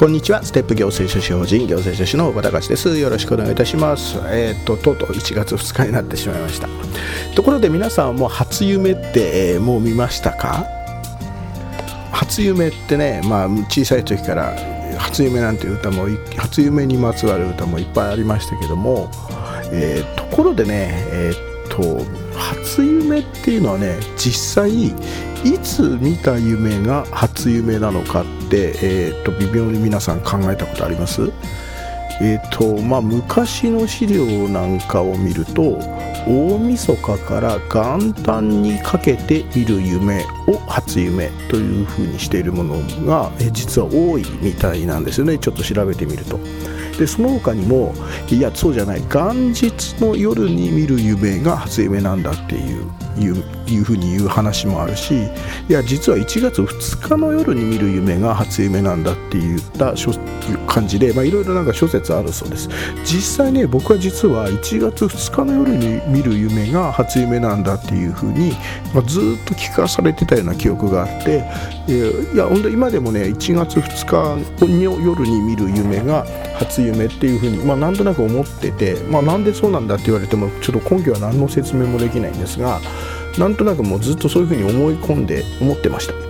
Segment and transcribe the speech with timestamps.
[0.00, 0.42] こんにちは。
[0.42, 2.96] ステップ行政書士法人行政書士の大場隆です。
[2.96, 4.18] よろしくお願いいたします。
[4.28, 6.68] えっ、ととうとう1月2日になってしまいました。
[7.36, 10.64] ところで皆さんはもう初夢って、えー、もう見ましたか？
[12.12, 14.56] 初夢ってねまあ小さい時から
[14.96, 16.06] 初夢なんていう歌も
[16.38, 19.10] 初夢にまつわる歌もいっぱいありましたけども、
[19.70, 22.00] えー、ところでねえっ、と
[22.40, 24.94] 初夢っていうのはね実際い
[25.62, 31.30] つ見た夢が初夢なのかって、えーと、微妙に皆さん考えたことあります？
[32.22, 35.78] えーとまあ、昔の資料なんかを見ると
[36.28, 42.74] 大晦日から元旦にかけて見る夢を初夢というふうにしているもの
[43.06, 46.38] が、え実は多いみたいなんですよねちょっと調べてみると。
[47.00, 47.94] でその他にも
[48.30, 49.00] いやそうじゃない。
[49.08, 52.84] 元日の夜に見る夢が初夢なんだっていう
[53.18, 55.14] いういうふうに言う話もあるし
[55.68, 59.94] いや実は1月2日の夜に見る夢が初夢なんだって言った
[60.66, 62.68] 感じでいろいろなんか諸説あるそうです。
[63.04, 68.52] 実際ね僕は実は1月2日の夜に見る夢が初夢なんだっていうふうに、
[68.92, 71.44] まあ、ずっと聞かされてたような記憶があって
[71.88, 76.26] いや本当今でもね1月2日の夜に見る夢が
[76.60, 82.80] 初夢っていうふうに、まあ、なんとなく思ってて、まあ、なんでそうなんだって言われてもちょっと根拠は何の説明もできないんですが
[83.38, 86.29] なんとなくもうずっとそういうふうに思い込んで思ってました。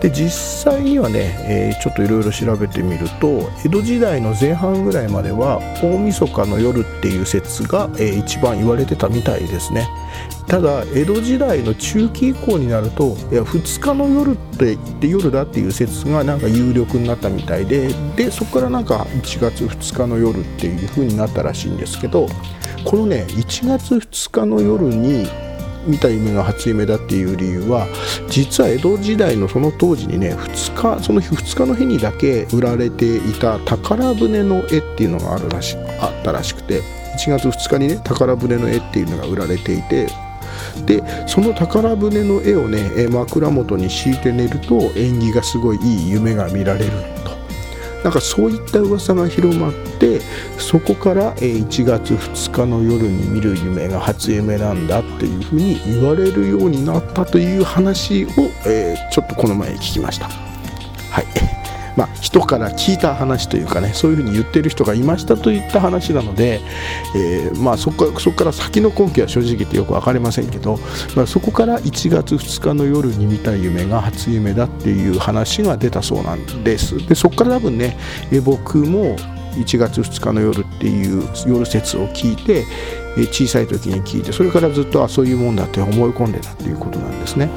[0.00, 9.88] で実際にはね、えー、ちょっといろいろ調べてみると江戸時代の前半ぐらいまでは大晦日の夜っていう説が、えー、一番言われてたみたいですね。
[10.46, 22.26] ただ江戸時代の中期以降になるといや2日の夜って言って夜だっていう説がなんか有力になったみたいででそこからなんか1月2日の夜っていう風になったらしいんですけど
[22.84, 25.28] このね1月2日の夜に
[25.88, 27.86] 見た夢が初夢だっていう理由は
[28.28, 36.82] 実は江戸時代のその当時にね2日その日2日の日にだけ売られていた宝船の絵っていうのがあるらしあったらしくて
[37.18, 40.08] 1月2日にね宝船の絵っていうのが売られていて
[40.84, 46.90] でその宝船の絵をね枕元に敷いて寝ると縁起がすごいいい夢が見られる
[47.24, 47.37] と。
[48.04, 50.20] なんかそういった噂が広まって
[50.58, 58.28] そこから1月2日の夜に見る夢が初夢なんだっていうふうに言われるようになったという話を、
[58.66, 60.28] えー、ちょっとこの前聞きました。
[60.28, 61.47] はい
[61.98, 66.60] まあ、人から聞いた話というかねそういうふうに言ってる人がいましたといった話なので、
[67.16, 70.78] えー、まあ、そこそこから先の根拠は正直言ってよく分かりませんけど、
[71.16, 77.98] まあ、そこから1月2日の夜に見た夢が初夢だっていう話が出たそうなんですでそこから多分ね、
[78.30, 79.16] え僕も
[79.56, 82.64] 1月2日の夜っていう夜説を聞いて
[83.32, 87.48] 小さい時に聞いてそれからずっとあそういうもんだって思い込んでたっていうことなんですね。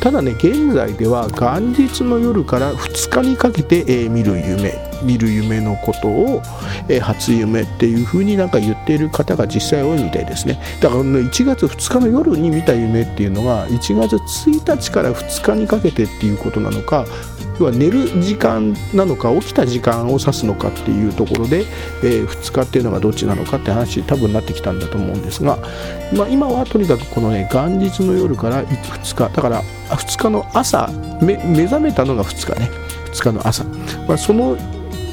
[0.00, 4.89] ただね現在では元日の夜から2日にかけて、えー、見る夢。
[5.02, 6.42] 見る夢のことを、
[6.88, 10.60] えー、初夢っていう風になんか言っている方が実際多いみたいですね。
[10.80, 17.06] だから、ね、1月2日の夜に見た夢っていうのが1月1日から2日にかけてっていうことなのか
[17.58, 21.66] 要は寝る時間なのか起きた時間を指すのかっていうところで、
[22.02, 25.58] えー、2日っていうのがどっちなのかって話多分なってきたんだと思うんですが、
[26.16, 30.88] まあ、今はとにかくこのね元日の夜から2日だから2日の朝
[31.20, 32.70] 目覚めたのが2日ね。
[33.10, 33.64] 2日の朝、
[34.06, 34.56] まあ、その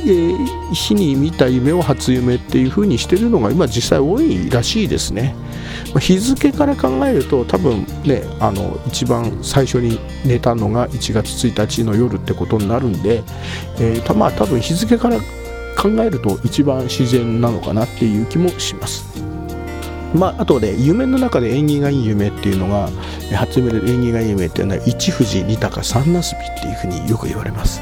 [0.05, 5.35] えー、日に見た夢を初夢っていう風にしてるのが今実際多いらしいですね。
[5.99, 13.23] 日付から考えると多分ねあの一番最初に寝たのが1月1日の夜ってことになるんで、
[13.79, 15.17] えー、たまあ多分日付から
[15.77, 19.05] 考えると一番自然なのかなっていう気もします。
[20.15, 22.89] まあ、あとね夢の中で縁起がいい夢っていうのが
[23.35, 27.81] 初夢で縁起がいい夢っていうのは一富士二鷹三なすびっていうふうによく言われます。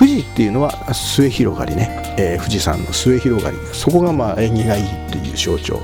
[0.00, 3.58] 富士っていうのは末広がりね、えー、富士山の末広がり。
[3.74, 5.78] そこがまあ縁起がいいっていう象徴。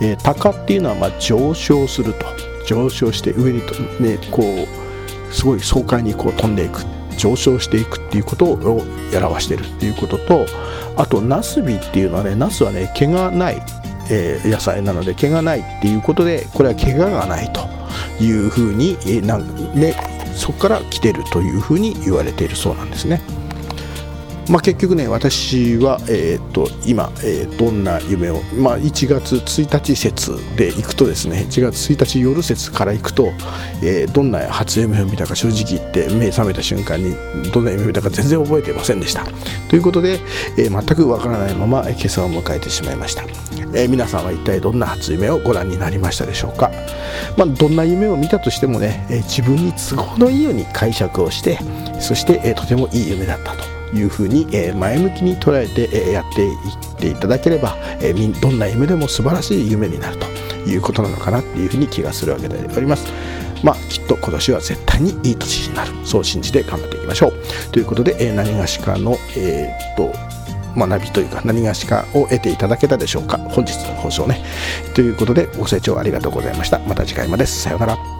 [0.00, 2.24] えー、鷹っていうのはま上昇すると。
[2.66, 6.86] 上昇して上にと、ね、こうすごい爽快にこう飛んでいく。
[7.18, 10.46] 上昇していくっていうことを表しているっていうことと
[10.96, 13.62] あとナスビっていうのはねナスはね毛がない、
[14.10, 17.68] えー、野菜なので毛がないっていうことでこれは怪我がないと
[18.24, 19.94] いうふうに、えー、なんね
[20.34, 23.20] そこから来てるというふうに言われているそうなんですね。
[24.50, 33.28] まあ、結局ね私は、えーと、今、えー、どんな夢を、まあ、1月1日説でいくとですね1月1日夜説からいくと、
[33.80, 37.14] えー、どんな初夢を見たか正直言って目覚めた瞬間に
[37.52, 39.24] どんな夢を見たか全然覚えていませんでした。
[39.68, 40.18] ということで、
[40.58, 43.22] えー、全くわからないまま今朝を迎えてしまいました、
[43.72, 46.72] え皆さんは一体どんな初夢をご覧になりましたでしょうか、
[47.36, 51.60] まあ、どんな夢を見たとしてもね、え自分に都合のいいように解釈をして
[52.00, 53.79] そして、えとてもいい夢だったと。
[53.94, 56.56] いうふうに、え前向きに捉えて、えやっていっ
[56.98, 60.26] ていただければ、えどんな夢でも素晴らしい夢になると
[60.68, 63.06] いうことなのかなっていうふうに気がするわけであります。
[63.62, 65.92] まあ、きっと今年は絶対にいい年になる。
[66.04, 67.32] そう信じて頑張っていきましょう。
[67.72, 70.30] ということで、え何がしかの、えー、っと、
[70.76, 74.44] 学びというか何がしかを得ていただけたでしょうか本日の放送ね
[74.94, 78.19] ということでご清聴ありがとうございましたまた次回までさようなら